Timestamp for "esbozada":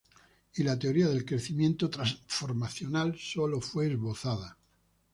3.85-4.57